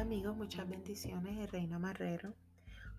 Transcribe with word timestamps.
Hola 0.00 0.06
amigos, 0.06 0.34
muchas 0.34 0.66
bendiciones 0.66 1.36
de 1.36 1.46
Reina 1.46 1.78
Marrero. 1.78 2.32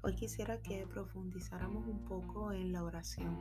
Hoy 0.04 0.14
quisiera 0.14 0.62
que 0.62 0.86
profundizáramos 0.86 1.88
un 1.88 2.06
poco 2.06 2.52
en 2.52 2.72
la 2.72 2.84
oración. 2.84 3.36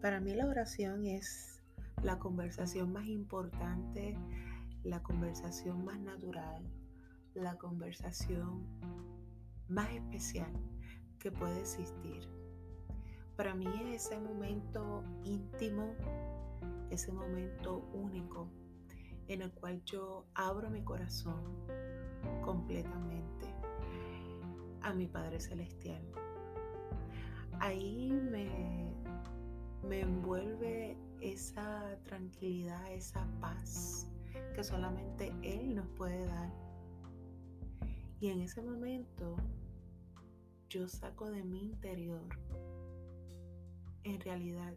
Para 0.00 0.20
mí 0.20 0.34
la 0.34 0.46
oración 0.46 1.04
es 1.04 1.60
la 2.04 2.20
conversación 2.20 2.92
más 2.92 3.06
importante, 3.06 4.16
la 4.84 5.02
conversación 5.02 5.84
más 5.84 5.98
natural, 5.98 6.62
la 7.34 7.56
conversación 7.56 8.64
más 9.66 9.90
especial 9.90 10.52
que 11.18 11.32
puede 11.32 11.58
existir. 11.58 12.28
Para 13.36 13.52
mí 13.56 13.66
es 13.82 14.06
ese 14.06 14.20
momento 14.20 15.02
íntimo, 15.24 15.96
ese 16.88 17.10
momento 17.10 17.90
único 17.92 18.48
en 19.26 19.42
el 19.42 19.50
cual 19.50 19.82
yo 19.84 20.24
abro 20.34 20.70
mi 20.70 20.84
corazón 20.84 21.66
completamente 22.44 23.46
a 24.82 24.92
mi 24.92 25.06
Padre 25.06 25.40
Celestial. 25.40 26.02
Ahí 27.60 28.10
me, 28.10 28.94
me 29.82 30.00
envuelve 30.00 30.96
esa 31.20 31.98
tranquilidad, 32.04 32.90
esa 32.92 33.26
paz 33.40 34.10
que 34.54 34.64
solamente 34.64 35.32
Él 35.42 35.74
nos 35.74 35.86
puede 35.88 36.26
dar. 36.26 36.52
Y 38.20 38.28
en 38.28 38.40
ese 38.40 38.62
momento 38.62 39.36
yo 40.68 40.86
saco 40.88 41.30
de 41.30 41.42
mi 41.42 41.62
interior, 41.62 42.28
en 44.04 44.20
realidad, 44.20 44.74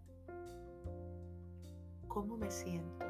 cómo 2.08 2.38
me 2.38 2.50
siento, 2.50 3.06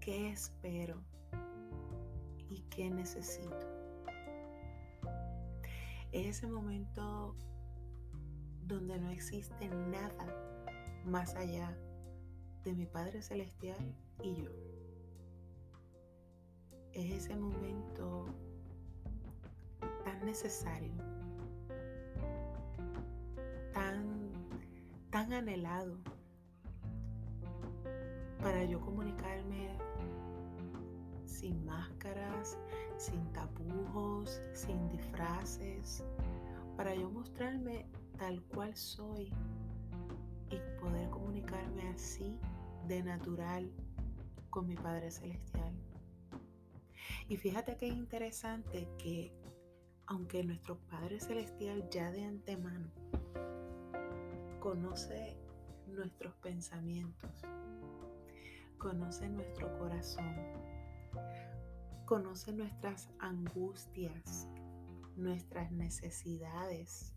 qué 0.00 0.30
espero 0.30 1.02
y 2.48 2.62
qué 2.70 2.90
necesito. 2.90 3.56
Es 6.12 6.38
ese 6.38 6.46
momento 6.46 7.34
donde 8.62 8.98
no 8.98 9.10
existe 9.10 9.68
nada 9.68 10.26
más 11.04 11.34
allá 11.34 11.76
de 12.64 12.72
mi 12.72 12.86
Padre 12.86 13.22
Celestial 13.22 13.94
y 14.22 14.42
yo. 14.42 14.50
Es 16.92 17.24
ese 17.24 17.36
momento 17.36 18.26
tan 20.04 20.24
necesario, 20.24 20.94
tan, 23.72 24.32
tan 25.10 25.32
anhelado 25.32 25.98
para 28.40 28.64
yo 28.64 28.80
comunicarme 28.80 29.76
sin 31.36 31.64
máscaras, 31.66 32.56
sin 32.96 33.22
tapujos, 33.32 34.40
sin 34.54 34.88
disfraces, 34.88 36.02
para 36.76 36.94
yo 36.94 37.10
mostrarme 37.10 37.86
tal 38.18 38.42
cual 38.44 38.74
soy 38.74 39.32
y 40.50 40.80
poder 40.80 41.10
comunicarme 41.10 41.88
así 41.90 42.38
de 42.88 43.02
natural 43.02 43.70
con 44.50 44.66
mi 44.66 44.76
Padre 44.76 45.10
Celestial. 45.10 45.74
Y 47.28 47.36
fíjate 47.36 47.76
que 47.76 47.88
es 47.88 47.94
interesante 47.94 48.88
que 48.96 49.32
aunque 50.06 50.42
nuestro 50.42 50.78
Padre 50.88 51.20
Celestial 51.20 51.88
ya 51.90 52.10
de 52.12 52.24
antemano 52.24 52.90
conoce 54.60 55.36
nuestros 55.88 56.34
pensamientos, 56.36 57.30
conoce 58.78 59.28
nuestro 59.28 59.76
corazón, 59.78 60.34
conoce 62.04 62.52
nuestras 62.52 63.08
angustias, 63.18 64.48
nuestras 65.16 65.72
necesidades, 65.72 67.12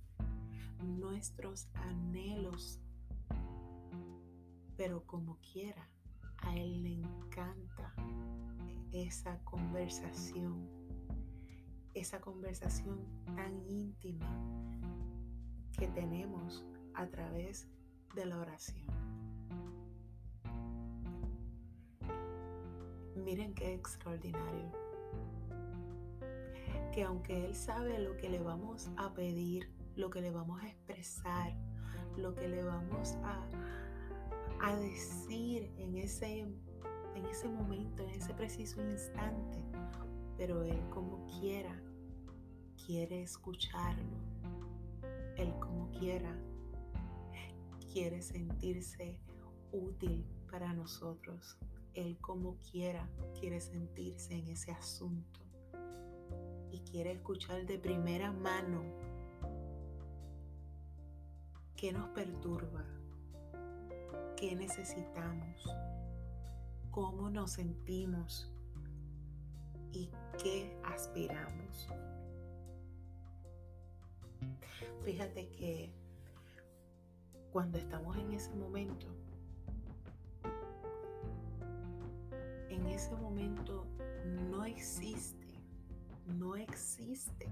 nuestros 0.84 1.68
anhelos, 1.76 2.80
pero 4.78 5.06
como 5.06 5.38
quiera, 5.40 5.90
a 6.38 6.56
Él 6.56 6.84
le 6.84 6.94
encanta 6.94 7.94
esa 8.92 9.38
conversación, 9.44 10.70
esa 11.94 12.20
conversación 12.22 13.06
tan 13.36 13.62
íntima 13.68 14.28
que 15.78 15.88
tenemos 15.88 16.66
a 16.94 17.08
través 17.08 17.68
de 18.16 18.26
la 18.26 18.40
oración. 18.40 19.09
Miren 23.30 23.54
qué 23.54 23.76
extraordinario. 23.76 24.72
Que 26.92 27.04
aunque 27.04 27.46
Él 27.46 27.54
sabe 27.54 28.00
lo 28.00 28.18
que 28.18 28.28
le 28.28 28.40
vamos 28.40 28.90
a 28.98 29.14
pedir, 29.14 29.72
lo 29.96 30.10
que 30.10 30.20
le 30.20 30.32
vamos 30.32 30.60
a 30.64 30.68
expresar, 30.68 31.56
lo 32.18 32.34
que 32.34 32.48
le 32.48 32.64
vamos 32.64 33.14
a, 33.24 33.46
a 34.64 34.76
decir 34.78 35.72
en 35.78 35.96
ese, 35.98 36.40
en 36.40 37.26
ese 37.30 37.48
momento, 37.48 38.02
en 38.02 38.10
ese 38.10 38.34
preciso 38.34 38.82
instante, 38.82 39.64
pero 40.36 40.64
Él 40.64 40.82
como 40.90 41.28
quiera, 41.28 41.80
quiere 42.84 43.22
escucharlo. 43.22 44.18
Él 45.38 45.54
como 45.60 45.92
quiera, 45.92 46.36
quiere 47.94 48.24
sentirse 48.24 49.20
útil 49.72 50.26
para 50.50 50.74
nosotros. 50.74 51.60
Él 52.00 52.18
como 52.22 52.56
quiera 52.72 53.10
quiere 53.38 53.60
sentirse 53.60 54.34
en 54.34 54.48
ese 54.48 54.72
asunto 54.72 55.42
y 56.72 56.80
quiere 56.80 57.12
escuchar 57.12 57.66
de 57.66 57.78
primera 57.78 58.32
mano 58.32 58.82
qué 61.76 61.92
nos 61.92 62.08
perturba, 62.12 62.86
qué 64.38 64.56
necesitamos, 64.56 65.76
cómo 66.90 67.30
nos 67.30 67.52
sentimos 67.52 68.50
y 69.92 70.10
qué 70.42 70.80
aspiramos. 70.86 71.90
Fíjate 75.04 75.50
que 75.50 75.92
cuando 77.52 77.78
estamos 77.78 78.16
en 78.16 78.32
ese 78.32 78.54
momento, 78.56 79.08
ese 83.00 83.16
momento 83.16 83.88
no 84.52 84.66
existe, 84.66 85.48
no 86.38 86.58
existe 86.58 87.48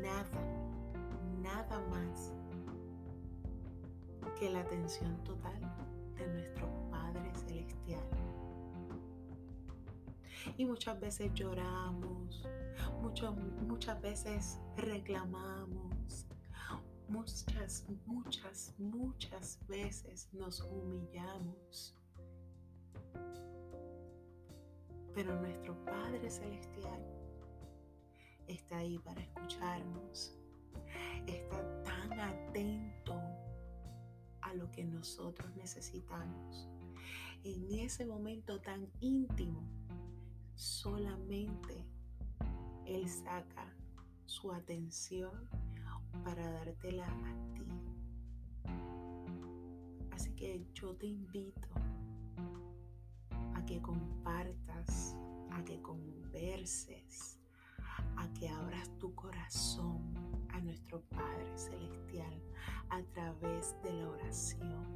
nada, 0.00 0.40
nada 1.42 1.80
más 1.88 2.32
que 4.38 4.48
la 4.48 4.60
atención 4.60 5.16
total 5.24 5.60
de 6.14 6.28
nuestro 6.28 6.68
Padre 6.92 7.34
Celestial. 7.34 8.04
Y 10.56 10.64
muchas 10.64 11.00
veces 11.00 11.34
lloramos, 11.34 12.46
muchas, 13.02 13.34
muchas 13.66 14.00
veces 14.00 14.60
reclamamos, 14.76 16.24
muchas, 17.08 17.84
muchas, 18.06 18.74
muchas 18.78 19.58
veces 19.66 20.28
nos 20.32 20.60
humillamos 20.60 21.96
Pero 25.14 25.38
nuestro 25.40 25.74
Padre 25.84 26.30
Celestial 26.30 27.02
está 28.46 28.78
ahí 28.78 28.98
para 28.98 29.20
escucharnos. 29.20 30.36
Está 31.26 31.82
tan 31.82 32.20
atento 32.20 33.20
a 34.42 34.54
lo 34.54 34.70
que 34.70 34.84
nosotros 34.84 35.54
necesitamos. 35.56 36.68
En 37.44 37.72
ese 37.72 38.04
momento 38.04 38.60
tan 38.60 38.88
íntimo, 39.00 39.62
solamente 40.54 41.86
Él 42.84 43.08
saca 43.08 43.74
su 44.26 44.52
atención 44.52 45.48
para 46.24 46.50
dártela 46.50 47.06
a 47.06 47.54
ti. 47.54 47.66
Así 50.10 50.32
que 50.34 50.66
yo 50.74 50.94
te 50.96 51.06
invito 51.06 51.68
a 53.54 53.64
que 53.64 53.80
compartas, 53.80 54.19
que 55.64 55.80
converses, 55.82 57.38
a 58.16 58.28
que 58.34 58.48
abras 58.48 58.90
tu 58.98 59.14
corazón 59.14 60.14
a 60.50 60.60
nuestro 60.60 61.00
Padre 61.02 61.56
Celestial 61.56 62.42
a 62.88 63.02
través 63.14 63.74
de 63.82 63.92
la 63.92 64.08
oración. 64.08 64.86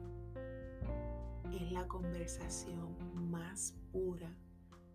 Es 1.52 1.72
la 1.72 1.86
conversación 1.86 2.96
más 3.30 3.74
pura, 3.92 4.34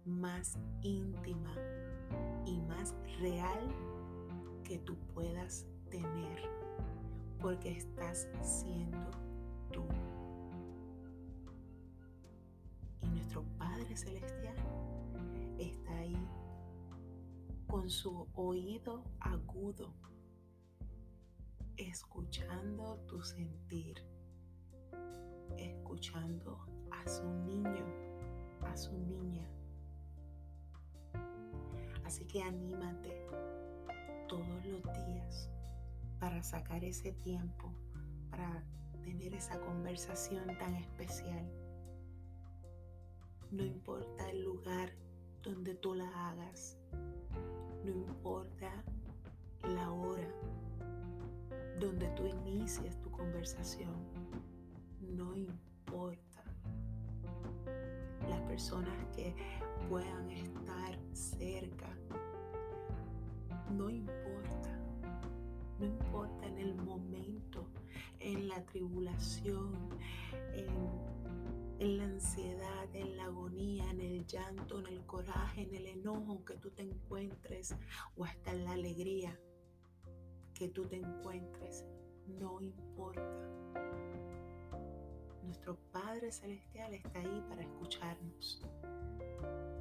más 0.06 0.58
íntima 0.82 1.54
y 2.46 2.60
más 2.62 2.96
real 3.20 3.60
que 4.64 4.80
tú 4.80 4.98
puedas 5.14 5.66
tener, 5.90 6.42
porque 7.40 7.72
estás 7.72 8.28
siendo 8.42 9.12
tú. 9.72 9.84
nuestro 13.30 13.44
Padre 13.58 13.96
Celestial 13.96 14.56
con 17.80 17.90
su 17.90 18.28
oído 18.34 19.06
agudo, 19.22 19.94
escuchando 21.78 22.98
tu 23.08 23.24
sentir, 23.24 24.06
escuchando 25.56 26.60
a 26.92 27.08
su 27.08 27.24
niño, 27.24 27.86
a 28.66 28.76
su 28.76 28.92
niña. 28.98 29.50
Así 32.04 32.26
que 32.26 32.44
anímate 32.44 33.26
todos 34.28 34.66
los 34.66 34.84
días 35.06 35.50
para 36.20 36.44
sacar 36.44 36.84
ese 36.84 37.14
tiempo, 37.14 37.74
para 38.30 38.62
tener 39.04 39.34
esa 39.34 39.58
conversación 39.62 40.48
tan 40.58 40.76
especial. 40.76 41.50
No 43.52 43.64
importa 43.64 44.30
el 44.32 44.44
lugar 44.44 44.92
donde 52.00 52.16
tú 52.16 52.26
inicias 52.26 52.98
tu 53.02 53.12
conversación, 53.12 53.94
no 55.02 55.36
importa 55.36 56.44
las 58.30 58.40
personas 58.44 58.94
que 59.14 59.36
puedan 59.90 60.32
estar 60.32 60.98
cerca, 61.14 61.90
no 63.72 63.90
importa 63.90 64.80
no 65.78 65.86
importa 65.86 66.46
en 66.46 66.58
el 66.58 66.76
momento, 66.76 67.66
en 68.20 68.50
la 68.50 68.66
tribulación, 68.66 69.74
en, 71.80 71.98
la 71.98 72.04
ansiedad, 72.04 72.94
en 72.94 73.16
la 73.16 73.24
agonía, 73.26 73.90
en 73.90 74.02
el 74.02 74.26
llanto, 74.26 74.80
en 74.80 74.88
el 74.88 75.06
coraje, 75.06 75.62
en 75.62 75.74
el 75.74 75.86
enojo 75.88 76.44
que 76.44 76.58
tú 76.58 76.70
te 76.72 76.82
encuentres 76.82 77.76
o 78.18 78.26
hasta 78.26 78.52
en 78.52 78.66
la 78.66 78.74
alegría 78.74 79.40
que 80.60 80.68
tú 80.68 80.86
te 80.86 80.98
encuentres, 80.98 81.86
no 82.38 82.60
importa. 82.60 83.24
Nuestro 85.46 85.78
Padre 85.94 86.34
Celestial 86.34 86.94
está 86.94 87.20
ahí 87.20 87.46
para 87.48 87.62
escucharnos 87.62 88.62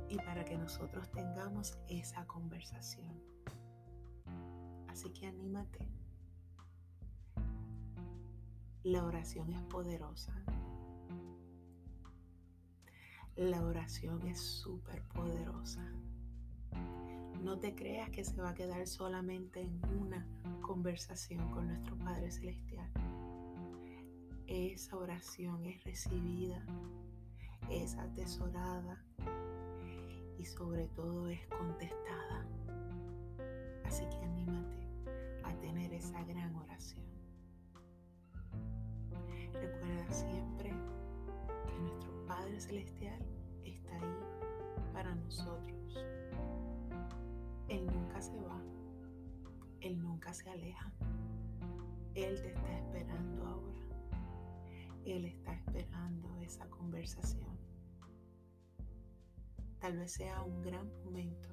y 0.08 0.16
para 0.18 0.44
que 0.44 0.56
nosotros 0.56 1.10
tengamos 1.10 1.76
esa 1.88 2.24
conversación. 2.28 3.20
Así 4.86 5.10
que 5.10 5.26
anímate. 5.26 5.84
La 8.84 9.04
oración 9.04 9.52
es 9.52 9.62
poderosa. 9.64 10.32
La 13.34 13.64
oración 13.64 14.24
es 14.28 14.40
súper 14.40 15.02
poderosa. 15.08 15.92
No 17.42 17.58
te 17.58 17.74
creas 17.74 18.10
que 18.10 18.24
se 18.24 18.40
va 18.40 18.50
a 18.50 18.54
quedar 18.54 18.86
solamente 18.86 19.60
en 19.60 19.80
una 20.00 20.26
conversación 20.68 21.50
con 21.50 21.66
nuestro 21.66 21.96
Padre 21.96 22.30
Celestial. 22.30 22.90
Esa 24.46 24.98
oración 24.98 25.64
es 25.64 25.82
recibida, 25.82 26.62
es 27.70 27.96
atesorada 27.96 29.02
y 30.38 30.44
sobre 30.44 30.86
todo 30.88 31.26
es 31.30 31.40
contestada. 31.46 32.46
Así 33.86 34.04
que 34.10 34.16
anímate 34.16 34.88
tener 35.62 35.90
esa 35.94 36.22
gran 36.24 36.54
oración. 36.54 37.06
Recuerda 39.54 40.12
siempre 40.12 40.70
que 41.66 41.78
nuestro 41.80 42.26
Padre 42.26 42.60
Celestial 42.60 43.24
está 43.64 43.94
ahí 43.96 44.92
para 44.92 45.14
nosotros. 45.14 45.98
Se 50.32 50.48
aleja. 50.50 50.92
Él 52.14 52.40
te 52.42 52.48
está 52.48 52.78
esperando 52.78 53.46
ahora. 53.46 53.78
Él 55.04 55.24
está 55.24 55.54
esperando 55.54 56.36
esa 56.40 56.68
conversación. 56.68 57.58
Tal 59.78 59.96
vez 59.96 60.12
sea 60.12 60.42
un 60.42 60.62
gran 60.62 60.88
momento 61.04 61.48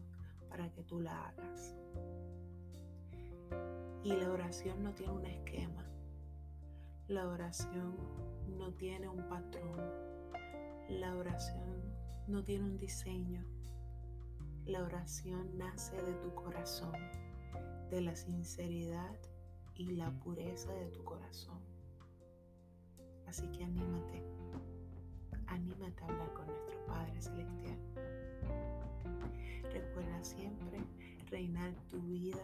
para 0.50 0.72
que 0.72 0.83
tú 0.83 1.00
la 1.00 1.27
hagas. 1.27 1.75
Y 4.04 4.13
la 4.13 4.31
oración 4.31 4.83
no 4.83 4.94
tiene 4.94 5.13
un 5.13 5.25
esquema. 5.25 5.86
La 7.07 7.27
oración 7.27 7.95
no 8.57 8.74
tiene 8.74 9.07
un 9.07 9.27
patrón. 9.30 9.80
La 10.89 11.16
oración 11.16 11.81
no 12.27 12.44
tiene 12.44 12.66
un 12.66 12.77
diseño. 12.77 13.44
La 14.66 14.81
oración 14.83 15.56
nace 15.57 15.95
de 16.01 16.13
tu 16.16 16.33
corazón, 16.33 16.95
de 17.90 18.02
la 18.02 18.16
sinceridad 18.16 19.16
y 19.76 19.92
la 19.92 20.12
pureza 20.20 20.72
de 20.74 20.88
tu 20.88 21.04
corazón. 21.04 21.60
Así 23.28 23.48
que 23.52 23.64
anímate, 23.64 24.24
anímate 25.48 26.04
a 26.04 26.08
hablar 26.08 26.34
con 26.34 26.48
nuestro 26.48 26.86
Padre 26.86 27.22
Celestial. 27.22 27.78
Recuerda 29.74 30.24
siempre 30.24 30.80
reinar 31.30 31.74
tu 31.90 32.00
vida 32.02 32.44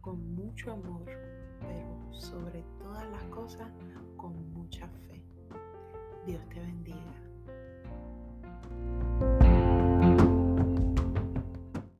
con 0.00 0.34
mucho 0.34 0.72
amor, 0.72 1.04
pero 1.60 2.12
sobre 2.12 2.62
todas 2.78 3.08
las 3.10 3.24
cosas 3.24 3.70
con 4.16 4.52
mucha 4.52 4.88
fe. 4.88 5.22
Dios 6.26 6.46
te 6.48 6.60
bendiga. 6.60 7.29